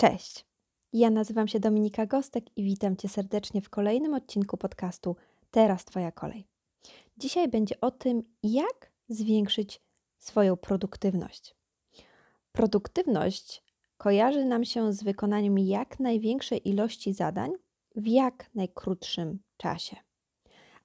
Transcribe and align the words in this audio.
Cześć. 0.00 0.46
Ja 0.92 1.10
nazywam 1.10 1.48
się 1.48 1.60
Dominika 1.60 2.06
Gostek 2.06 2.44
i 2.56 2.64
witam 2.64 2.96
Cię 2.96 3.08
serdecznie 3.08 3.60
w 3.60 3.70
kolejnym 3.70 4.14
odcinku 4.14 4.56
podcastu 4.56 5.16
Teraz 5.50 5.84
Twoja 5.84 6.12
kolej. 6.12 6.46
Dzisiaj 7.16 7.48
będzie 7.48 7.80
o 7.80 7.90
tym, 7.90 8.22
jak 8.42 8.92
zwiększyć 9.08 9.80
swoją 10.18 10.56
produktywność. 10.56 11.56
Produktywność 12.52 13.62
kojarzy 13.96 14.44
nam 14.44 14.64
się 14.64 14.92
z 14.92 15.02
wykonaniem 15.02 15.58
jak 15.58 16.00
największej 16.00 16.68
ilości 16.68 17.12
zadań 17.12 17.50
w 17.96 18.06
jak 18.06 18.50
najkrótszym 18.54 19.38
czasie. 19.56 19.96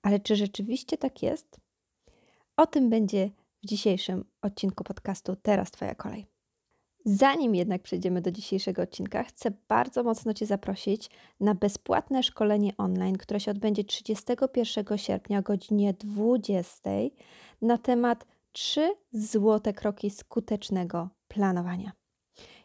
Ale 0.01 0.19
czy 0.19 0.35
rzeczywiście 0.35 0.97
tak 0.97 1.23
jest? 1.23 1.59
O 2.57 2.67
tym 2.67 2.89
będzie 2.89 3.29
w 3.63 3.67
dzisiejszym 3.67 4.25
odcinku 4.41 4.83
podcastu 4.83 5.35
Teraz 5.35 5.71
Twoja 5.71 5.95
kolej. 5.95 6.34
Zanim 7.07 7.55
jednak 7.55 7.81
przejdziemy 7.81 8.21
do 8.21 8.31
dzisiejszego 8.31 8.81
odcinka, 8.81 9.23
chcę 9.23 9.51
bardzo 9.67 10.03
mocno 10.03 10.33
Cię 10.33 10.45
zaprosić 10.45 11.09
na 11.39 11.55
bezpłatne 11.55 12.23
szkolenie 12.23 12.77
online, 12.77 13.17
które 13.17 13.39
się 13.39 13.51
odbędzie 13.51 13.83
31 13.83 14.97
sierpnia 14.97 15.39
o 15.39 15.41
godzinie 15.41 15.93
20 15.93 16.89
na 17.61 17.77
temat 17.77 18.25
3 18.51 18.95
złote 19.11 19.73
kroki 19.73 20.09
skutecznego 20.09 21.09
planowania. 21.27 21.91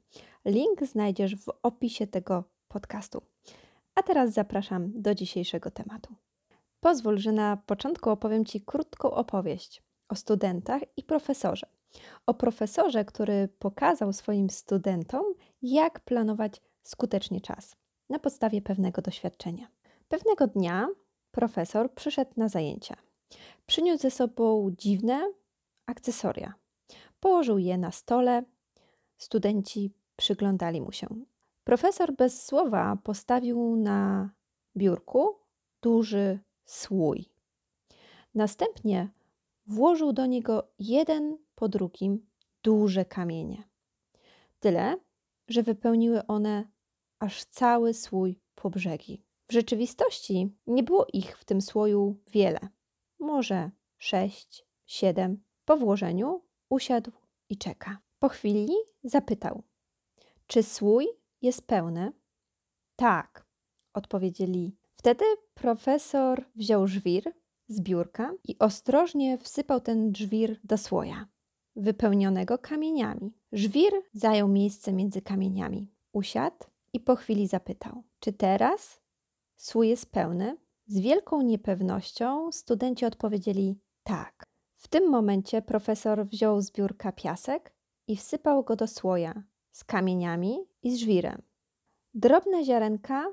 Link 0.44 0.84
znajdziesz 0.84 1.36
w 1.36 1.48
opisie 1.62 2.06
tego 2.06 2.44
podcastu. 2.68 3.22
A 3.94 4.02
teraz 4.02 4.32
zapraszam 4.32 4.92
do 4.94 5.14
dzisiejszego 5.14 5.70
tematu. 5.70 6.14
Pozwól, 6.80 7.18
że 7.18 7.32
na 7.32 7.56
początku 7.56 8.10
opowiem 8.10 8.44
Ci 8.44 8.60
krótką 8.60 9.10
opowieść 9.10 9.82
o 10.08 10.14
studentach 10.14 10.82
i 10.96 11.02
profesorze. 11.02 11.66
O 12.26 12.34
profesorze, 12.34 13.04
który 13.04 13.48
pokazał 13.58 14.12
swoim 14.12 14.50
studentom, 14.50 15.24
jak 15.62 16.00
planować 16.00 16.62
skutecznie 16.82 17.40
czas 17.40 17.76
na 18.10 18.18
podstawie 18.18 18.62
pewnego 18.62 19.02
doświadczenia. 19.02 19.68
Pewnego 20.08 20.46
dnia 20.46 20.88
profesor 21.30 21.94
przyszedł 21.94 22.30
na 22.36 22.48
zajęcia. 22.48 23.07
Przyniósł 23.68 24.02
ze 24.02 24.10
sobą 24.10 24.70
dziwne 24.78 25.32
akcesoria. 25.86 26.54
Położył 27.20 27.58
je 27.58 27.78
na 27.78 27.90
stole. 27.90 28.44
Studenci 29.16 29.92
przyglądali 30.16 30.80
mu 30.80 30.92
się. 30.92 31.06
Profesor 31.64 32.16
bez 32.16 32.46
słowa 32.46 32.98
postawił 33.04 33.76
na 33.76 34.30
biurku 34.76 35.36
duży 35.82 36.38
słój. 36.64 37.30
Następnie 38.34 39.08
włożył 39.66 40.12
do 40.12 40.26
niego 40.26 40.68
jeden 40.78 41.38
po 41.54 41.68
drugim 41.68 42.26
duże 42.62 43.04
kamienie. 43.04 43.62
Tyle, 44.60 44.96
że 45.48 45.62
wypełniły 45.62 46.26
one 46.26 46.68
aż 47.18 47.44
cały 47.44 47.94
słój 47.94 48.40
po 48.54 48.70
brzegi. 48.70 49.22
W 49.48 49.52
rzeczywistości 49.52 50.56
nie 50.66 50.82
było 50.82 51.06
ich 51.12 51.38
w 51.38 51.44
tym 51.44 51.60
słoju 51.60 52.16
wiele 52.32 52.77
może 53.20 53.70
sześć, 53.98 54.66
siedem. 54.86 55.42
Po 55.64 55.76
włożeniu 55.76 56.42
usiadł 56.68 57.12
i 57.48 57.56
czeka. 57.56 57.98
Po 58.18 58.28
chwili 58.28 58.74
zapytał: 59.04 59.62
Czy 60.46 60.62
słój 60.62 61.08
jest 61.42 61.66
pełny? 61.66 62.12
Tak, 62.96 63.46
odpowiedzieli. 63.94 64.76
Wtedy 64.96 65.24
profesor 65.54 66.44
wziął 66.54 66.86
żwir 66.86 67.32
z 67.68 67.80
biurka 67.80 68.34
i 68.44 68.58
ostrożnie 68.58 69.38
wsypał 69.38 69.80
ten 69.80 70.14
żwir 70.14 70.60
do 70.64 70.78
słoja, 70.78 71.28
wypełnionego 71.76 72.58
kamieniami. 72.58 73.32
Żwir 73.52 73.92
zajął 74.12 74.48
miejsce 74.48 74.92
między 74.92 75.22
kamieniami. 75.22 75.90
Usiadł 76.12 76.66
i 76.92 77.00
po 77.00 77.16
chwili 77.16 77.46
zapytał: 77.46 78.02
Czy 78.20 78.32
teraz 78.32 79.00
słój 79.56 79.88
jest 79.88 80.10
pełny? 80.10 80.56
Z 80.88 81.00
wielką 81.00 81.42
niepewnością 81.42 82.52
studenci 82.52 83.04
odpowiedzieli 83.04 83.78
tak. 84.02 84.46
W 84.74 84.88
tym 84.88 85.10
momencie 85.10 85.62
profesor 85.62 86.26
wziął 86.26 86.60
z 86.60 86.70
biurka 86.70 87.12
piasek 87.12 87.74
i 88.06 88.16
wsypał 88.16 88.64
go 88.64 88.76
do 88.76 88.86
słoja 88.86 89.42
z 89.72 89.84
kamieniami 89.84 90.58
i 90.82 90.96
z 90.96 90.98
żwirem. 90.98 91.42
Drobne 92.14 92.64
ziarenka 92.64 93.26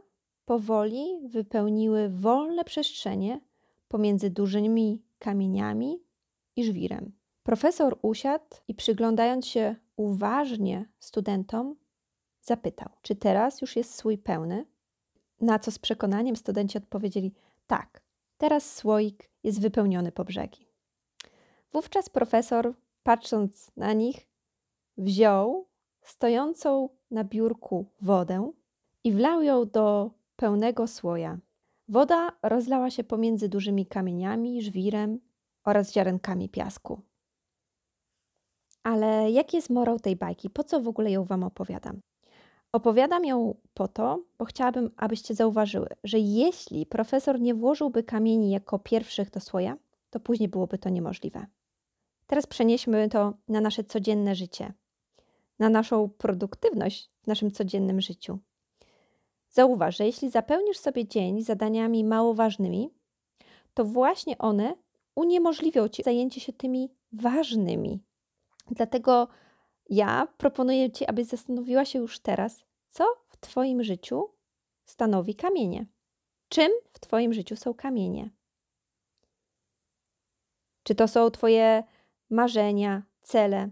powoli 0.45 1.27
wypełniły 1.27 2.09
wolne 2.09 2.63
przestrzenie 2.63 3.41
pomiędzy 3.87 4.29
dużymi 4.29 5.03
kamieniami 5.19 6.03
i 6.55 6.65
żwirem. 6.65 7.11
Profesor 7.43 7.99
usiadł 8.01 8.55
i 8.67 8.75
przyglądając 8.75 9.47
się 9.47 9.75
uważnie 9.95 10.89
studentom, 10.99 11.75
zapytał: 12.41 12.89
Czy 13.01 13.15
teraz 13.15 13.61
już 13.61 13.75
jest 13.75 13.95
słój 13.95 14.17
pełny? 14.17 14.65
Na 15.41 15.59
co 15.59 15.71
z 15.71 15.79
przekonaniem 15.79 16.35
studenci 16.35 16.77
odpowiedzieli: 16.77 17.33
Tak, 17.67 18.01
teraz 18.37 18.75
słoik 18.75 19.29
jest 19.43 19.61
wypełniony 19.61 20.11
po 20.11 20.25
brzegi. 20.25 20.67
Wówczas 21.71 22.09
profesor, 22.09 22.73
patrząc 23.03 23.71
na 23.77 23.93
nich, 23.93 24.27
wziął 24.97 25.67
stojącą 26.01 26.89
na 27.11 27.23
biurku 27.23 27.91
wodę 28.01 28.51
i 29.03 29.11
wlał 29.11 29.41
ją 29.41 29.65
do 29.65 30.11
pełnego 30.35 30.87
słoja. 30.87 31.37
Woda 31.87 32.31
rozlała 32.43 32.89
się 32.89 33.03
pomiędzy 33.03 33.49
dużymi 33.49 33.85
kamieniami, 33.85 34.61
żwirem 34.61 35.19
oraz 35.63 35.93
ziarenkami 35.93 36.49
piasku. 36.49 37.01
Ale 38.83 39.31
jaki 39.31 39.57
jest 39.57 39.69
morał 39.69 39.99
tej 39.99 40.15
bajki? 40.15 40.49
Po 40.49 40.63
co 40.63 40.81
w 40.81 40.87
ogóle 40.87 41.11
ją 41.11 41.23
Wam 41.23 41.43
opowiadam? 41.43 42.01
Opowiadam 42.75 43.25
ją 43.25 43.55
po 43.73 43.87
to, 43.87 44.23
bo 44.37 44.45
chciałabym, 44.45 44.91
abyście 44.97 45.35
zauważyły, 45.35 45.87
że 46.03 46.19
jeśli 46.19 46.85
profesor 46.85 47.41
nie 47.41 47.53
włożyłby 47.53 48.03
kamieni 48.03 48.51
jako 48.51 48.79
pierwszych 48.79 49.29
do 49.29 49.39
słoja, 49.39 49.77
to 50.09 50.19
później 50.19 50.49
byłoby 50.49 50.77
to 50.77 50.89
niemożliwe. 50.89 51.45
Teraz 52.27 52.47
przenieśmy 52.47 53.09
to 53.09 53.33
na 53.47 53.61
nasze 53.61 53.83
codzienne 53.83 54.35
życie, 54.35 54.73
na 55.59 55.69
naszą 55.69 56.09
produktywność 56.09 57.11
w 57.23 57.27
naszym 57.27 57.51
codziennym 57.51 58.01
życiu. 58.01 58.39
Zauważ, 59.49 59.97
że 59.97 60.05
jeśli 60.05 60.29
zapełnisz 60.29 60.77
sobie 60.77 61.07
dzień 61.07 61.41
zadaniami 61.41 62.03
mało 62.03 62.33
ważnymi, 62.33 62.89
to 63.73 63.85
właśnie 63.85 64.37
one 64.37 64.75
uniemożliwią 65.15 65.87
ci 65.87 66.03
zajęcie 66.03 66.41
się 66.41 66.53
tymi 66.53 66.89
ważnymi. 67.11 67.99
Dlatego 68.71 69.27
ja 69.89 70.27
proponuję 70.37 70.91
Ci, 70.91 71.05
abyś 71.05 71.27
zastanowiła 71.27 71.85
się 71.85 71.99
już 71.99 72.19
teraz, 72.19 72.63
co 72.89 73.05
w 73.27 73.37
Twoim 73.37 73.83
życiu 73.83 74.29
stanowi 74.85 75.35
kamienie. 75.35 75.85
Czym 76.49 76.71
w 76.93 76.99
Twoim 76.99 77.33
życiu 77.33 77.55
są 77.55 77.73
kamienie? 77.73 78.29
Czy 80.83 80.95
to 80.95 81.07
są 81.07 81.31
Twoje 81.31 81.83
marzenia, 82.29 83.03
cele? 83.21 83.69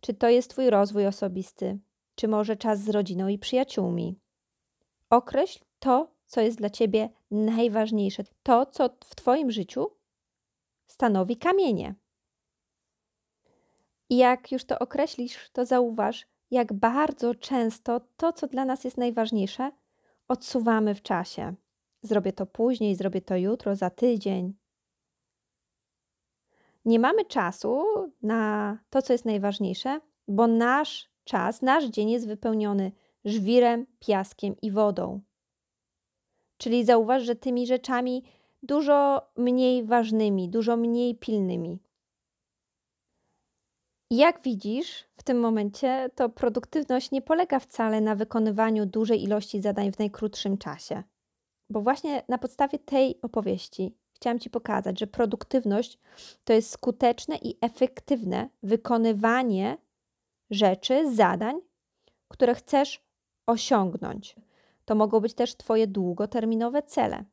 Czy 0.00 0.14
to 0.14 0.28
jest 0.28 0.50
Twój 0.50 0.70
rozwój 0.70 1.06
osobisty? 1.06 1.78
Czy 2.14 2.28
może 2.28 2.56
czas 2.56 2.80
z 2.80 2.88
rodziną 2.88 3.28
i 3.28 3.38
przyjaciółmi? 3.38 4.20
Określ 5.10 5.64
to, 5.78 6.10
co 6.26 6.40
jest 6.40 6.58
dla 6.58 6.70
Ciebie 6.70 7.08
najważniejsze, 7.30 8.24
to, 8.42 8.66
co 8.66 8.88
w 9.04 9.14
Twoim 9.14 9.50
życiu 9.50 9.90
stanowi 10.86 11.36
kamienie. 11.36 11.94
I 14.10 14.16
jak 14.16 14.52
już 14.52 14.64
to 14.64 14.78
określisz, 14.78 15.50
to 15.52 15.64
zauważ, 15.64 16.26
jak 16.50 16.72
bardzo 16.72 17.34
często 17.34 18.00
to, 18.16 18.32
co 18.32 18.46
dla 18.46 18.64
nas 18.64 18.84
jest 18.84 18.96
najważniejsze, 18.96 19.70
odsuwamy 20.28 20.94
w 20.94 21.02
czasie. 21.02 21.54
Zrobię 22.02 22.32
to 22.32 22.46
później, 22.46 22.96
zrobię 22.96 23.20
to 23.20 23.36
jutro, 23.36 23.76
za 23.76 23.90
tydzień. 23.90 24.54
Nie 26.84 26.98
mamy 26.98 27.24
czasu 27.24 27.84
na 28.22 28.78
to, 28.90 29.02
co 29.02 29.12
jest 29.12 29.24
najważniejsze, 29.24 30.00
bo 30.28 30.46
nasz 30.46 31.10
czas, 31.24 31.62
nasz 31.62 31.84
dzień 31.84 32.10
jest 32.10 32.26
wypełniony 32.26 32.92
żwirem, 33.24 33.86
piaskiem 33.98 34.56
i 34.62 34.70
wodą. 34.70 35.20
Czyli 36.58 36.84
zauważ, 36.84 37.22
że 37.22 37.36
tymi 37.36 37.66
rzeczami 37.66 38.24
dużo 38.62 39.30
mniej 39.36 39.84
ważnymi, 39.84 40.48
dużo 40.48 40.76
mniej 40.76 41.14
pilnymi. 41.14 41.78
Jak 44.10 44.42
widzisz, 44.42 45.04
w 45.16 45.22
tym 45.22 45.40
momencie 45.40 46.10
to 46.14 46.28
produktywność 46.28 47.10
nie 47.10 47.22
polega 47.22 47.58
wcale 47.58 48.00
na 48.00 48.14
wykonywaniu 48.14 48.86
dużej 48.86 49.22
ilości 49.22 49.60
zadań 49.60 49.92
w 49.92 49.98
najkrótszym 49.98 50.58
czasie. 50.58 51.02
Bo 51.70 51.80
właśnie 51.80 52.22
na 52.28 52.38
podstawie 52.38 52.78
tej 52.78 53.20
opowieści 53.22 53.96
chciałam 54.12 54.38
Ci 54.38 54.50
pokazać, 54.50 55.00
że 55.00 55.06
produktywność 55.06 55.98
to 56.44 56.52
jest 56.52 56.70
skuteczne 56.70 57.36
i 57.36 57.58
efektywne 57.60 58.48
wykonywanie 58.62 59.78
rzeczy, 60.50 61.14
zadań, 61.14 61.60
które 62.28 62.54
chcesz 62.54 63.06
osiągnąć. 63.46 64.36
To 64.84 64.94
mogą 64.94 65.20
być 65.20 65.34
też 65.34 65.56
Twoje 65.56 65.86
długoterminowe 65.86 66.82
cele. 66.82 67.24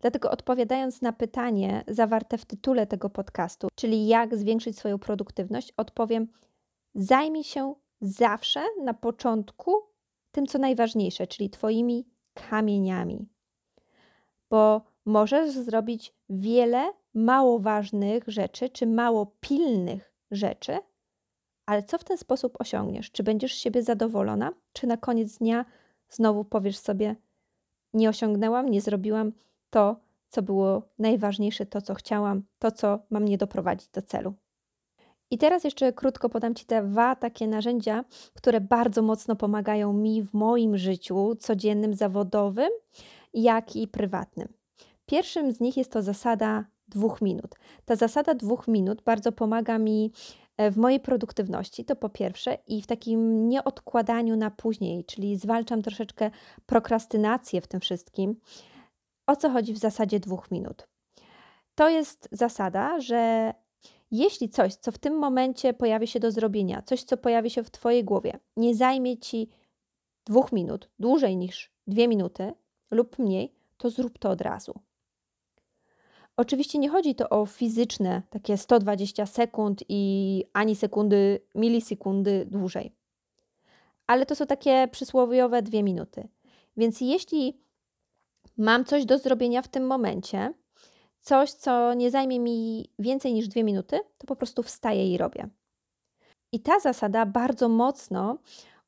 Dlatego 0.00 0.30
odpowiadając 0.30 1.02
na 1.02 1.12
pytanie 1.12 1.84
zawarte 1.88 2.38
w 2.38 2.44
tytule 2.44 2.86
tego 2.86 3.10
podcastu, 3.10 3.68
czyli 3.74 4.06
jak 4.06 4.36
zwiększyć 4.36 4.78
swoją 4.78 4.98
produktywność, 4.98 5.72
odpowiem: 5.76 6.28
zajmij 6.94 7.44
się 7.44 7.74
zawsze 8.00 8.60
na 8.82 8.94
początku 8.94 9.72
tym, 10.30 10.46
co 10.46 10.58
najważniejsze, 10.58 11.26
czyli 11.26 11.50
Twoimi 11.50 12.06
kamieniami. 12.34 13.28
Bo 14.50 14.82
możesz 15.04 15.50
zrobić 15.50 16.14
wiele 16.28 16.92
mało 17.14 17.58
ważnych 17.58 18.24
rzeczy, 18.26 18.68
czy 18.68 18.86
mało 18.86 19.26
pilnych 19.40 20.14
rzeczy, 20.30 20.78
ale 21.66 21.82
co 21.82 21.98
w 21.98 22.04
ten 22.04 22.18
sposób 22.18 22.56
osiągniesz? 22.60 23.10
Czy 23.10 23.22
będziesz 23.22 23.52
siebie 23.52 23.82
zadowolona, 23.82 24.52
czy 24.72 24.86
na 24.86 24.96
koniec 24.96 25.38
dnia 25.38 25.64
znowu 26.08 26.44
powiesz 26.44 26.78
sobie: 26.78 27.16
Nie 27.92 28.08
osiągnęłam, 28.08 28.68
nie 28.68 28.80
zrobiłam 28.80 29.32
to, 29.70 30.00
co 30.28 30.42
było 30.42 30.82
najważniejsze, 30.98 31.66
to, 31.66 31.82
co 31.82 31.94
chciałam, 31.94 32.42
to, 32.58 32.70
co 32.70 32.98
ma 33.10 33.20
mnie 33.20 33.38
doprowadzić 33.38 33.88
do 33.88 34.02
celu. 34.02 34.34
I 35.30 35.38
teraz 35.38 35.64
jeszcze 35.64 35.92
krótko 35.92 36.28
podam 36.28 36.54
Ci 36.54 36.66
te 36.66 36.82
dwa 36.82 37.16
takie 37.16 37.48
narzędzia, 37.48 38.04
które 38.34 38.60
bardzo 38.60 39.02
mocno 39.02 39.36
pomagają 39.36 39.92
mi 39.92 40.22
w 40.22 40.34
moim 40.34 40.78
życiu 40.78 41.36
codziennym, 41.38 41.94
zawodowym, 41.94 42.70
jak 43.34 43.76
i 43.76 43.88
prywatnym. 43.88 44.48
Pierwszym 45.06 45.52
z 45.52 45.60
nich 45.60 45.76
jest 45.76 45.92
to 45.92 46.02
zasada 46.02 46.64
dwóch 46.88 47.22
minut. 47.22 47.54
Ta 47.84 47.96
zasada 47.96 48.34
dwóch 48.34 48.68
minut 48.68 49.02
bardzo 49.02 49.32
pomaga 49.32 49.78
mi 49.78 50.12
e, 50.56 50.70
w 50.70 50.76
mojej 50.76 51.00
produktywności, 51.00 51.84
to 51.84 51.96
po 51.96 52.08
pierwsze, 52.08 52.58
i 52.66 52.82
w 52.82 52.86
takim 52.86 53.48
nieodkładaniu 53.48 54.36
na 54.36 54.50
później, 54.50 55.04
czyli 55.04 55.36
zwalczam 55.36 55.82
troszeczkę 55.82 56.30
prokrastynację 56.66 57.60
w 57.60 57.66
tym 57.66 57.80
wszystkim. 57.80 58.36
O 59.28 59.36
co 59.36 59.50
chodzi 59.50 59.72
w 59.72 59.78
zasadzie 59.78 60.20
dwóch 60.20 60.50
minut? 60.50 60.88
To 61.74 61.88
jest 61.88 62.28
zasada, 62.32 63.00
że 63.00 63.54
jeśli 64.10 64.48
coś, 64.48 64.74
co 64.74 64.92
w 64.92 64.98
tym 64.98 65.18
momencie 65.18 65.74
pojawi 65.74 66.06
się 66.06 66.20
do 66.20 66.30
zrobienia, 66.30 66.82
coś, 66.82 67.02
co 67.02 67.16
pojawi 67.16 67.50
się 67.50 67.62
w 67.62 67.70
Twojej 67.70 68.04
głowie, 68.04 68.38
nie 68.56 68.74
zajmie 68.74 69.18
Ci 69.18 69.50
dwóch 70.24 70.52
minut, 70.52 70.90
dłużej 70.98 71.36
niż 71.36 71.72
dwie 71.86 72.08
minuty 72.08 72.52
lub 72.90 73.18
mniej, 73.18 73.54
to 73.76 73.90
zrób 73.90 74.18
to 74.18 74.30
od 74.30 74.40
razu. 74.40 74.74
Oczywiście 76.36 76.78
nie 76.78 76.88
chodzi 76.88 77.14
to 77.14 77.28
o 77.28 77.46
fizyczne, 77.46 78.22
takie 78.30 78.56
120 78.56 79.26
sekund 79.26 79.82
i 79.88 80.44
ani 80.52 80.76
sekundy, 80.76 81.40
milisekundy 81.54 82.46
dłużej. 82.46 82.92
Ale 84.06 84.26
to 84.26 84.34
są 84.34 84.46
takie 84.46 84.88
przysłowiowe 84.92 85.62
dwie 85.62 85.82
minuty. 85.82 86.28
Więc 86.76 87.00
jeśli 87.00 87.67
mam 88.56 88.84
coś 88.84 89.04
do 89.04 89.18
zrobienia 89.18 89.62
w 89.62 89.68
tym 89.68 89.86
momencie, 89.86 90.54
coś, 91.20 91.50
co 91.50 91.94
nie 91.94 92.10
zajmie 92.10 92.40
mi 92.40 92.90
więcej 92.98 93.34
niż 93.34 93.48
dwie 93.48 93.64
minuty, 93.64 94.00
to 94.18 94.26
po 94.26 94.36
prostu 94.36 94.62
wstaję 94.62 95.14
i 95.14 95.18
robię. 95.18 95.48
I 96.52 96.60
ta 96.60 96.80
zasada 96.80 97.26
bardzo 97.26 97.68
mocno 97.68 98.38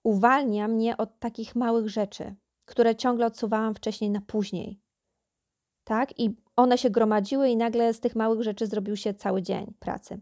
uwalnia 0.02 0.68
mnie 0.68 0.96
od 0.96 1.18
takich 1.18 1.54
małych 1.56 1.88
rzeczy, 1.88 2.34
które 2.64 2.96
ciągle 2.96 3.26
odsuwałam 3.26 3.74
wcześniej 3.74 4.10
na 4.10 4.20
później. 4.20 4.80
Tak? 5.84 6.20
I 6.20 6.36
one 6.56 6.78
się 6.78 6.90
gromadziły, 6.90 7.48
i 7.48 7.56
nagle 7.56 7.94
z 7.94 8.00
tych 8.00 8.16
małych 8.16 8.42
rzeczy 8.42 8.66
zrobił 8.66 8.96
się 8.96 9.14
cały 9.14 9.42
dzień 9.42 9.74
pracy. 9.78 10.20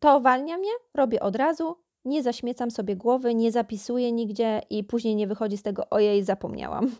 To 0.00 0.18
uwalnia 0.18 0.58
mnie, 0.58 0.70
robię 0.94 1.20
od 1.20 1.36
razu, 1.36 1.76
nie 2.04 2.22
zaśmiecam 2.22 2.70
sobie 2.70 2.96
głowy, 2.96 3.34
nie 3.34 3.52
zapisuję 3.52 4.12
nigdzie 4.12 4.60
i 4.70 4.84
później 4.84 5.16
nie 5.16 5.26
wychodzi 5.26 5.56
z 5.56 5.62
tego, 5.62 5.90
ojej, 5.90 6.24
zapomniałam. 6.24 6.90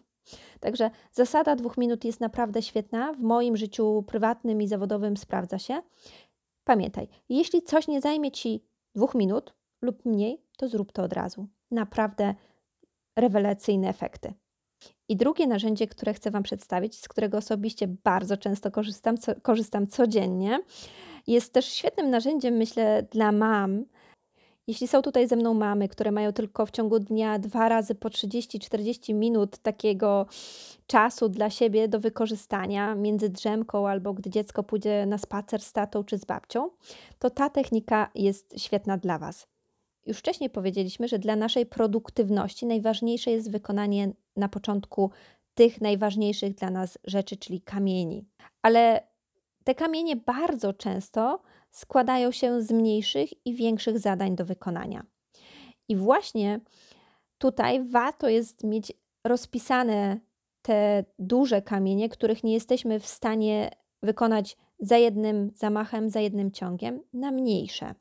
Także 0.60 0.90
zasada 1.12 1.56
dwóch 1.56 1.76
minut 1.78 2.04
jest 2.04 2.20
naprawdę 2.20 2.62
świetna. 2.62 3.12
W 3.12 3.20
moim 3.20 3.56
życiu 3.56 4.04
prywatnym 4.06 4.62
i 4.62 4.68
zawodowym 4.68 5.16
sprawdza 5.16 5.58
się. 5.58 5.82
Pamiętaj, 6.64 7.08
jeśli 7.28 7.62
coś 7.62 7.88
nie 7.88 8.00
zajmie 8.00 8.30
ci 8.30 8.64
dwóch 8.94 9.14
minut 9.14 9.54
lub 9.82 10.04
mniej, 10.04 10.42
to 10.56 10.68
zrób 10.68 10.92
to 10.92 11.02
od 11.02 11.12
razu. 11.12 11.46
Naprawdę 11.70 12.34
rewelacyjne 13.16 13.88
efekty. 13.88 14.34
I 15.08 15.16
drugie 15.16 15.46
narzędzie, 15.46 15.86
które 15.86 16.14
chcę 16.14 16.30
Wam 16.30 16.42
przedstawić, 16.42 17.00
z 17.00 17.08
którego 17.08 17.38
osobiście 17.38 17.88
bardzo 18.04 18.36
często 18.36 18.70
korzystam, 18.70 19.18
co, 19.18 19.32
korzystam 19.42 19.86
codziennie, 19.86 20.60
jest 21.26 21.52
też 21.52 21.66
świetnym 21.66 22.10
narzędziem, 22.10 22.54
myślę, 22.54 23.02
dla 23.10 23.32
mam, 23.32 23.84
jeśli 24.68 24.88
są 24.88 25.02
tutaj 25.02 25.28
ze 25.28 25.36
mną 25.36 25.54
mamy, 25.54 25.88
które 25.88 26.12
mają 26.12 26.32
tylko 26.32 26.66
w 26.66 26.70
ciągu 26.70 26.98
dnia 26.98 27.38
dwa 27.38 27.68
razy 27.68 27.94
po 27.94 28.08
30-40 28.08 29.14
minut 29.14 29.58
takiego 29.58 30.26
czasu 30.86 31.28
dla 31.28 31.50
siebie 31.50 31.88
do 31.88 32.00
wykorzystania 32.00 32.94
między 32.94 33.28
drzemką 33.28 33.88
albo 33.88 34.14
gdy 34.14 34.30
dziecko 34.30 34.62
pójdzie 34.62 35.06
na 35.06 35.18
spacer 35.18 35.60
z 35.60 35.72
tatą 35.72 36.04
czy 36.04 36.18
z 36.18 36.24
babcią, 36.24 36.70
to 37.18 37.30
ta 37.30 37.50
technika 37.50 38.10
jest 38.14 38.60
świetna 38.60 38.96
dla 38.96 39.18
Was. 39.18 39.46
Już 40.06 40.18
wcześniej 40.18 40.50
powiedzieliśmy, 40.50 41.08
że 41.08 41.18
dla 41.18 41.36
naszej 41.36 41.66
produktywności 41.66 42.66
najważniejsze 42.66 43.30
jest 43.30 43.50
wykonanie 43.50 44.12
na 44.36 44.48
początku 44.48 45.10
tych 45.54 45.80
najważniejszych 45.80 46.54
dla 46.54 46.70
nas 46.70 46.98
rzeczy, 47.04 47.36
czyli 47.36 47.60
kamieni. 47.60 48.24
Ale 48.62 49.08
te 49.64 49.74
kamienie 49.74 50.16
bardzo 50.16 50.72
często 50.72 51.40
składają 51.70 52.30
się 52.30 52.62
z 52.62 52.70
mniejszych 52.70 53.46
i 53.46 53.54
większych 53.54 53.98
zadań 53.98 54.36
do 54.36 54.44
wykonania. 54.44 55.06
I 55.88 55.96
właśnie 55.96 56.60
tutaj 57.38 57.84
warto 57.84 58.28
jest 58.28 58.64
mieć 58.64 58.92
rozpisane 59.24 60.20
te 60.62 61.04
duże 61.18 61.62
kamienie, 61.62 62.08
których 62.08 62.44
nie 62.44 62.52
jesteśmy 62.52 63.00
w 63.00 63.06
stanie 63.06 63.70
wykonać 64.02 64.56
za 64.80 64.96
jednym 64.96 65.50
zamachem, 65.54 66.10
za 66.10 66.20
jednym 66.20 66.50
ciągiem, 66.50 67.00
na 67.12 67.30
mniejsze. 67.30 67.94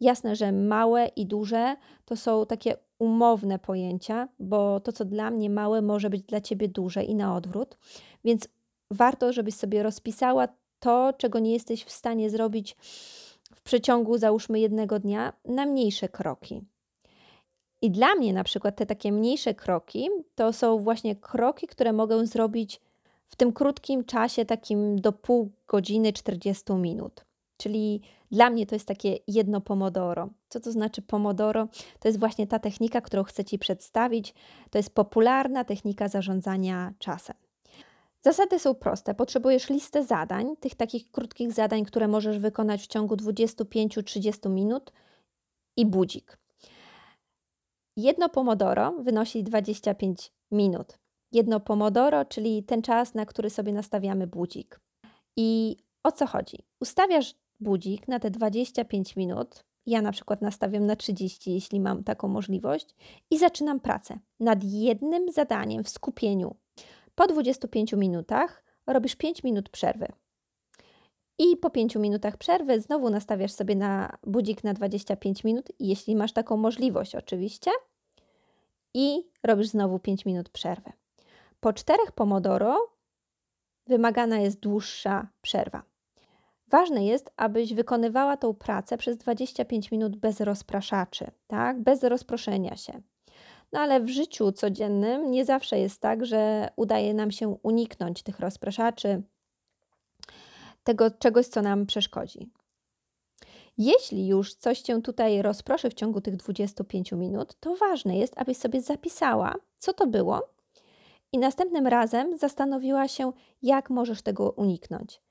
Jasne, 0.00 0.36
że 0.36 0.52
małe 0.52 1.06
i 1.06 1.26
duże 1.26 1.76
to 2.04 2.16
są 2.16 2.46
takie 2.46 2.76
umowne 2.98 3.58
pojęcia, 3.58 4.28
bo 4.38 4.80
to, 4.80 4.92
co 4.92 5.04
dla 5.04 5.30
mnie 5.30 5.50
małe, 5.50 5.82
może 5.82 6.10
być 6.10 6.22
dla 6.22 6.40
ciebie 6.40 6.68
duże 6.68 7.04
i 7.04 7.14
na 7.14 7.36
odwrót. 7.36 7.78
Więc 8.24 8.48
warto, 8.90 9.32
żebyś 9.32 9.54
sobie 9.54 9.82
rozpisała 9.82 10.48
to, 10.84 11.12
czego 11.18 11.38
nie 11.38 11.52
jesteś 11.52 11.84
w 11.84 11.90
stanie 11.90 12.30
zrobić 12.30 12.76
w 13.54 13.62
przeciągu, 13.62 14.18
załóżmy, 14.18 14.60
jednego 14.60 14.98
dnia, 14.98 15.32
na 15.44 15.66
mniejsze 15.66 16.08
kroki. 16.08 16.60
I 17.82 17.90
dla 17.90 18.14
mnie 18.14 18.32
na 18.32 18.44
przykład 18.44 18.76
te 18.76 18.86
takie 18.86 19.12
mniejsze 19.12 19.54
kroki 19.54 20.08
to 20.34 20.52
są 20.52 20.78
właśnie 20.78 21.16
kroki, 21.16 21.66
które 21.66 21.92
mogę 21.92 22.26
zrobić 22.26 22.80
w 23.28 23.36
tym 23.36 23.52
krótkim 23.52 24.04
czasie, 24.04 24.44
takim 24.44 25.00
do 25.00 25.12
pół 25.12 25.50
godziny, 25.68 26.12
40 26.12 26.72
minut. 26.72 27.24
Czyli 27.56 28.00
dla 28.30 28.50
mnie 28.50 28.66
to 28.66 28.74
jest 28.74 28.88
takie 28.88 29.18
jedno 29.28 29.60
pomodoro. 29.60 30.28
Co 30.48 30.60
to 30.60 30.72
znaczy 30.72 31.02
pomodoro? 31.02 31.68
To 32.00 32.08
jest 32.08 32.20
właśnie 32.20 32.46
ta 32.46 32.58
technika, 32.58 33.00
którą 33.00 33.22
chcę 33.22 33.44
Ci 33.44 33.58
przedstawić. 33.58 34.34
To 34.70 34.78
jest 34.78 34.94
popularna 34.94 35.64
technika 35.64 36.08
zarządzania 36.08 36.92
czasem. 36.98 37.43
Zasady 38.24 38.58
są 38.58 38.74
proste. 38.74 39.14
Potrzebujesz 39.14 39.70
listę 39.70 40.04
zadań, 40.04 40.56
tych 40.56 40.74
takich 40.74 41.10
krótkich 41.10 41.52
zadań, 41.52 41.84
które 41.84 42.08
możesz 42.08 42.38
wykonać 42.38 42.82
w 42.82 42.86
ciągu 42.86 43.14
25-30 43.14 44.50
minut 44.50 44.92
i 45.76 45.86
budzik. 45.86 46.38
Jedno 47.96 48.28
pomodoro 48.28 48.92
wynosi 48.92 49.44
25 49.44 50.32
minut. 50.50 50.98
Jedno 51.32 51.60
pomodoro, 51.60 52.24
czyli 52.24 52.62
ten 52.62 52.82
czas, 52.82 53.14
na 53.14 53.26
który 53.26 53.50
sobie 53.50 53.72
nastawiamy 53.72 54.26
budzik. 54.26 54.80
I 55.36 55.76
o 56.02 56.12
co 56.12 56.26
chodzi? 56.26 56.58
Ustawiasz 56.80 57.34
budzik 57.60 58.08
na 58.08 58.20
te 58.20 58.30
25 58.30 59.16
minut. 59.16 59.64
Ja 59.86 60.02
na 60.02 60.12
przykład 60.12 60.42
nastawiam 60.42 60.86
na 60.86 60.96
30, 60.96 61.52
jeśli 61.52 61.80
mam 61.80 62.04
taką 62.04 62.28
możliwość, 62.28 62.94
i 63.30 63.38
zaczynam 63.38 63.80
pracę 63.80 64.18
nad 64.40 64.64
jednym 64.64 65.32
zadaniem 65.32 65.84
w 65.84 65.88
skupieniu 65.88 66.56
po 67.14 67.26
25 67.26 67.92
minutach 67.92 68.64
robisz 68.86 69.16
5 69.16 69.44
minut 69.44 69.68
przerwy. 69.68 70.06
I 71.38 71.56
po 71.56 71.70
5 71.70 71.96
minutach 71.96 72.36
przerwy 72.36 72.80
znowu 72.80 73.10
nastawiasz 73.10 73.52
sobie 73.52 73.76
na 73.76 74.18
budzik 74.22 74.64
na 74.64 74.74
25 74.74 75.44
minut, 75.44 75.68
jeśli 75.78 76.16
masz 76.16 76.32
taką 76.32 76.56
możliwość, 76.56 77.14
oczywiście. 77.14 77.70
I 78.94 79.30
robisz 79.42 79.68
znowu 79.68 79.98
5 79.98 80.24
minut 80.24 80.48
przerwy. 80.48 80.92
Po 81.60 81.72
czterech 81.72 82.12
pomodoro 82.12 82.94
wymagana 83.86 84.38
jest 84.38 84.60
dłuższa 84.60 85.28
przerwa. 85.42 85.82
Ważne 86.68 87.04
jest, 87.04 87.32
abyś 87.36 87.74
wykonywała 87.74 88.36
tą 88.36 88.54
pracę 88.54 88.98
przez 88.98 89.16
25 89.16 89.90
minut 89.90 90.16
bez 90.16 90.40
rozpraszaczy, 90.40 91.30
tak? 91.46 91.82
bez 91.82 92.02
rozproszenia 92.02 92.76
się. 92.76 93.02
No 93.74 93.80
ale 93.80 94.00
w 94.00 94.08
życiu 94.08 94.52
codziennym 94.52 95.30
nie 95.30 95.44
zawsze 95.44 95.78
jest 95.78 96.00
tak, 96.00 96.26
że 96.26 96.68
udaje 96.76 97.14
nam 97.14 97.30
się 97.30 97.48
uniknąć 97.62 98.22
tych 98.22 98.40
rozpraszaczy, 98.40 99.22
tego 100.84 101.10
czegoś, 101.10 101.46
co 101.46 101.62
nam 101.62 101.86
przeszkodzi. 101.86 102.50
Jeśli 103.78 104.26
już 104.26 104.54
coś 104.54 104.80
cię 104.80 105.02
tutaj 105.02 105.42
rozproszy 105.42 105.90
w 105.90 105.94
ciągu 105.94 106.20
tych 106.20 106.36
25 106.36 107.12
minut, 107.12 107.54
to 107.60 107.76
ważne 107.76 108.18
jest, 108.18 108.34
abyś 108.36 108.56
sobie 108.56 108.80
zapisała, 108.80 109.54
co 109.78 109.92
to 109.92 110.06
było, 110.06 110.48
i 111.32 111.38
następnym 111.38 111.86
razem 111.86 112.38
zastanowiła 112.38 113.08
się, 113.08 113.32
jak 113.62 113.90
możesz 113.90 114.22
tego 114.22 114.50
uniknąć. 114.50 115.22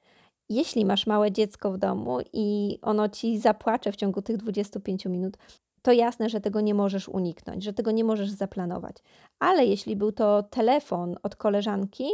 Jeśli 0.49 0.85
masz 0.85 1.07
małe 1.07 1.31
dziecko 1.31 1.71
w 1.71 1.77
domu 1.77 2.17
i 2.33 2.79
ono 2.81 3.09
ci 3.09 3.39
zapłacze 3.39 3.91
w 3.91 3.95
ciągu 3.95 4.21
tych 4.21 4.37
25 4.37 5.05
minut, 5.05 5.37
to 5.83 5.91
jasne, 5.91 6.29
że 6.29 6.41
tego 6.41 6.61
nie 6.61 6.73
możesz 6.73 7.09
uniknąć, 7.09 7.63
że 7.63 7.73
tego 7.73 7.91
nie 7.91 8.03
możesz 8.03 8.29
zaplanować. 8.29 8.95
Ale 9.39 9.65
jeśli 9.65 9.95
był 9.95 10.11
to 10.11 10.43
telefon 10.43 11.15
od 11.23 11.35
koleżanki, 11.35 12.05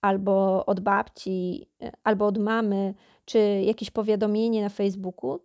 albo 0.00 0.66
od 0.66 0.80
babci, 0.80 1.66
e, 1.82 1.92
albo 2.04 2.26
od 2.26 2.38
mamy, 2.38 2.94
czy 3.24 3.38
jakieś 3.64 3.90
powiadomienie 3.90 4.62
na 4.62 4.68
Facebooku, 4.68 5.40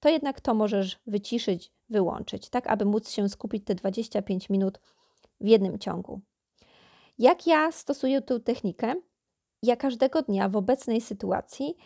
to 0.00 0.08
jednak 0.08 0.40
to 0.40 0.54
możesz 0.54 0.98
wyciszyć, 1.06 1.72
wyłączyć, 1.88 2.48
tak 2.48 2.66
aby 2.66 2.84
móc 2.84 3.10
się 3.10 3.28
skupić 3.28 3.64
te 3.64 3.74
25 3.74 4.50
minut 4.50 4.80
w 5.40 5.46
jednym 5.46 5.78
ciągu. 5.78 6.20
Jak 7.18 7.46
ja 7.46 7.72
stosuję 7.72 8.22
tę 8.22 8.40
technikę? 8.40 8.94
Ja 9.62 9.76
każdego 9.76 10.22
dnia 10.22 10.48
w 10.48 10.56
obecnej 10.56 11.00
sytuacji 11.00 11.76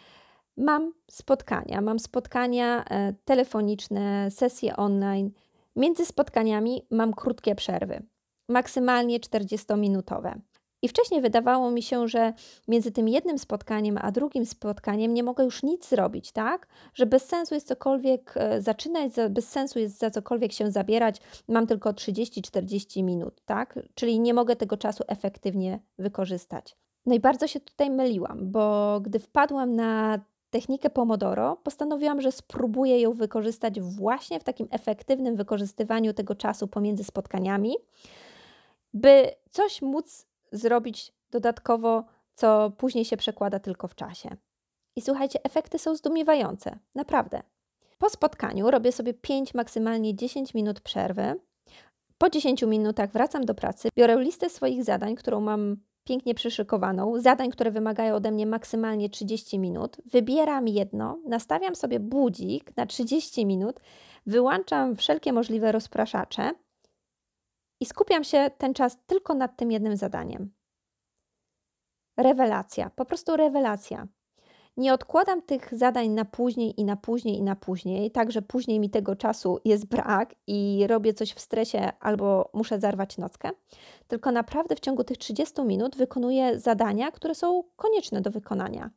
mam 0.56 0.92
spotkania. 1.10 1.80
Mam 1.80 1.98
spotkania 1.98 2.84
e, 2.84 3.14
telefoniczne, 3.24 4.30
sesje 4.30 4.76
online. 4.76 5.30
Między 5.76 6.06
spotkaniami 6.06 6.86
mam 6.90 7.14
krótkie 7.14 7.54
przerwy, 7.54 8.02
maksymalnie 8.48 9.20
40-minutowe. 9.20 10.40
I 10.82 10.88
wcześniej 10.88 11.20
wydawało 11.20 11.70
mi 11.70 11.82
się, 11.82 12.08
że 12.08 12.32
między 12.68 12.92
tym 12.92 13.08
jednym 13.08 13.38
spotkaniem 13.38 13.98
a 14.02 14.10
drugim 14.10 14.46
spotkaniem 14.46 15.14
nie 15.14 15.22
mogę 15.22 15.44
już 15.44 15.62
nic 15.62 15.88
zrobić, 15.88 16.32
tak? 16.32 16.66
Że 16.94 17.06
bez 17.06 17.26
sensu 17.26 17.54
jest 17.54 17.68
cokolwiek 17.68 18.34
e, 18.36 18.62
zaczynać, 18.62 19.12
bez 19.30 19.48
sensu 19.48 19.78
jest 19.78 19.98
za 19.98 20.10
cokolwiek 20.10 20.52
się 20.52 20.70
zabierać. 20.70 21.20
Mam 21.48 21.66
tylko 21.66 21.90
30-40 21.90 23.02
minut, 23.02 23.40
tak? 23.44 23.78
Czyli 23.94 24.20
nie 24.20 24.34
mogę 24.34 24.56
tego 24.56 24.76
czasu 24.76 25.04
efektywnie 25.08 25.78
wykorzystać. 25.98 26.76
No 27.06 27.14
i 27.14 27.20
bardzo 27.20 27.46
się 27.46 27.60
tutaj 27.60 27.90
myliłam, 27.90 28.50
bo 28.52 29.00
gdy 29.00 29.18
wpadłam 29.18 29.76
na 29.76 30.20
technikę 30.50 30.90
Pomodoro, 30.90 31.56
postanowiłam, 31.56 32.20
że 32.20 32.32
spróbuję 32.32 33.00
ją 33.00 33.12
wykorzystać 33.12 33.80
właśnie 33.80 34.40
w 34.40 34.44
takim 34.44 34.68
efektywnym 34.70 35.36
wykorzystywaniu 35.36 36.12
tego 36.12 36.34
czasu 36.34 36.68
pomiędzy 36.68 37.04
spotkaniami, 37.04 37.76
by 38.94 39.30
coś 39.50 39.82
móc 39.82 40.26
zrobić 40.52 41.12
dodatkowo, 41.30 42.04
co 42.34 42.72
później 42.78 43.04
się 43.04 43.16
przekłada 43.16 43.58
tylko 43.58 43.88
w 43.88 43.94
czasie. 43.94 44.36
I 44.96 45.00
słuchajcie, 45.00 45.44
efekty 45.44 45.78
są 45.78 45.94
zdumiewające, 45.94 46.78
naprawdę. 46.94 47.42
Po 47.98 48.10
spotkaniu 48.10 48.70
robię 48.70 48.92
sobie 48.92 49.14
5, 49.14 49.54
maksymalnie 49.54 50.14
10 50.14 50.54
minut 50.54 50.80
przerwy. 50.80 51.40
Po 52.18 52.30
10 52.30 52.62
minutach 52.62 53.10
wracam 53.10 53.44
do 53.44 53.54
pracy, 53.54 53.88
biorę 53.96 54.16
listę 54.20 54.50
swoich 54.50 54.84
zadań, 54.84 55.14
którą 55.14 55.40
mam 55.40 55.76
pięknie 56.10 56.34
przyszykowaną, 56.34 57.20
zadań, 57.20 57.50
które 57.50 57.70
wymagają 57.70 58.14
ode 58.14 58.30
mnie 58.30 58.46
maksymalnie 58.46 59.10
30 59.10 59.58
minut. 59.58 59.96
Wybieram 60.06 60.68
jedno, 60.68 61.18
nastawiam 61.26 61.74
sobie 61.76 62.00
budzik 62.00 62.76
na 62.76 62.86
30 62.86 63.46
minut, 63.46 63.80
wyłączam 64.26 64.96
wszelkie 64.96 65.32
możliwe 65.32 65.72
rozpraszacze 65.72 66.50
i 67.80 67.86
skupiam 67.86 68.24
się 68.24 68.50
ten 68.58 68.74
czas 68.74 68.98
tylko 69.06 69.34
nad 69.34 69.56
tym 69.56 69.72
jednym 69.72 69.96
zadaniem. 69.96 70.52
Rewelacja, 72.16 72.90
po 72.90 73.04
prostu 73.04 73.36
rewelacja. 73.36 74.08
Nie 74.80 74.94
odkładam 74.94 75.42
tych 75.42 75.74
zadań 75.74 76.08
na 76.08 76.24
później 76.24 76.80
i 76.80 76.84
na 76.84 76.96
później 76.96 77.38
i 77.38 77.42
na 77.42 77.56
później, 77.56 78.10
tak 78.10 78.32
że 78.32 78.42
później 78.42 78.80
mi 78.80 78.90
tego 78.90 79.16
czasu 79.16 79.58
jest 79.64 79.86
brak 79.86 80.34
i 80.46 80.84
robię 80.86 81.14
coś 81.14 81.32
w 81.32 81.40
stresie 81.40 81.92
albo 82.00 82.50
muszę 82.52 82.80
zarwać 82.80 83.18
nockę, 83.18 83.50
tylko 84.08 84.32
naprawdę 84.32 84.76
w 84.76 84.80
ciągu 84.80 85.04
tych 85.04 85.18
30 85.18 85.62
minut 85.62 85.96
wykonuję 85.96 86.60
zadania, 86.60 87.10
które 87.10 87.34
są 87.34 87.64
konieczne 87.76 88.20
do 88.20 88.30
wykonania. 88.30 88.90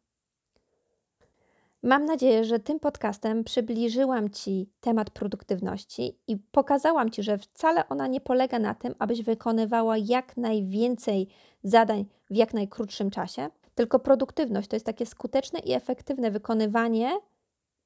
Mam 1.82 2.06
nadzieję, 2.06 2.44
że 2.46 2.60
tym 2.60 2.80
podcastem 2.80 3.44
przybliżyłam 3.44 4.30
Ci 4.30 4.70
temat 4.82 5.10
produktywności 5.10 6.18
i 6.28 6.38
pokazałam 6.38 7.10
Ci, 7.10 7.24
że 7.24 7.38
wcale 7.38 7.90
ona 7.90 8.08
nie 8.08 8.22
polega 8.22 8.60
na 8.60 8.76
tym, 8.76 8.96
abyś 9.00 9.24
wykonywała 9.24 9.98
jak 9.98 10.38
najwięcej 10.38 11.28
zadań 11.64 12.06
w 12.30 12.36
jak 12.36 12.54
najkrótszym 12.54 13.10
czasie, 13.12 13.50
tylko 13.76 14.00
produktywność 14.00 14.68
to 14.68 14.76
jest 14.76 14.86
takie 14.86 15.06
skuteczne 15.06 15.60
i 15.60 15.74
efektywne 15.74 16.32
wykonywanie 16.32 17.12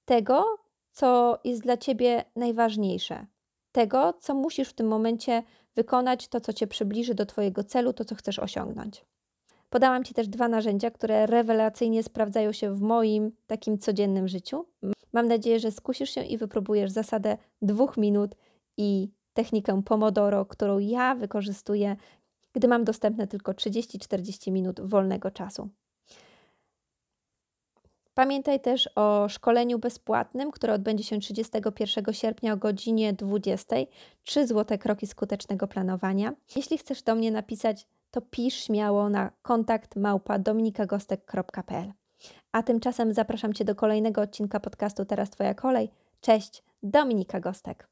tego, 0.06 0.46
co 0.92 1.40
jest 1.44 1.62
dla 1.62 1.78
Ciebie 1.78 2.26
najważniejsze, 2.36 3.26
tego, 3.72 4.14
co 4.14 4.36
musisz 4.36 4.70
w 4.70 4.74
tym 4.74 4.88
momencie 4.88 5.44
wykonać, 5.76 6.28
to, 6.28 6.42
co 6.42 6.54
Cię 6.54 6.68
przybliży 6.68 7.16
do 7.16 7.26
Twojego 7.26 7.64
celu, 7.64 7.94
to, 7.94 8.06
co 8.06 8.16
chcesz 8.16 8.40
osiągnąć. 8.40 9.06
Podałam 9.70 10.04
Ci 10.04 10.14
też 10.14 10.28
dwa 10.28 10.48
narzędzia, 10.48 10.92
które 10.92 11.26
rewelacyjnie 11.26 12.04
sprawdzają 12.04 12.52
się 12.52 12.76
w 12.76 12.82
moim 12.82 13.32
takim 13.48 13.78
codziennym 13.78 14.28
życiu. 14.28 14.66
Mam 15.14 15.28
nadzieję, 15.28 15.60
że 15.60 15.72
skusisz 15.72 16.10
się 16.10 16.24
i 16.24 16.38
wypróbujesz 16.38 16.92
zasadę 16.92 17.38
dwóch 17.62 17.98
minut 17.98 18.36
i 18.78 19.10
technikę 19.34 19.82
Pomodoro, 19.86 20.46
którą 20.46 20.80
ja 20.80 21.16
wykorzystuję, 21.16 21.96
gdy 22.54 22.68
mam 22.68 22.84
dostępne 22.84 23.28
tylko 23.28 23.52
30-40 23.52 24.52
minut 24.52 24.82
wolnego 24.82 25.32
czasu. 25.32 25.70
Pamiętaj 28.14 28.60
też 28.60 28.90
o 28.96 29.30
szkoleniu 29.30 29.80
bezpłatnym, 29.80 30.52
które 30.52 30.74
odbędzie 30.74 31.04
się 31.04 31.20
31 31.20 32.14
sierpnia 32.14 32.54
o 32.54 32.58
godzinie 32.58 33.14
20. 33.14 33.76
3 34.24 34.48
złote 34.48 34.78
kroki 34.78 35.08
skutecznego 35.08 35.68
planowania. 35.68 36.34
Jeśli 36.56 36.78
chcesz 36.78 37.04
do 37.04 37.16
mnie 37.16 37.32
napisać 37.32 37.88
to 38.12 38.22
pisz 38.22 38.54
śmiało 38.54 39.10
na 39.10 39.32
kontakt 39.42 39.96
małpa 39.96 40.40
dominikagostek.pl. 40.40 41.94
A 42.52 42.64
tymczasem 42.64 43.14
zapraszam 43.14 43.54
Cię 43.54 43.66
do 43.66 43.76
kolejnego 43.76 44.22
odcinka 44.22 44.60
podcastu 44.60 45.06
Teraz 45.06 45.30
Twoja 45.30 45.54
kolej. 45.54 45.90
Cześć, 46.22 46.64
Dominika 46.84 47.40
Gostek. 47.40 47.88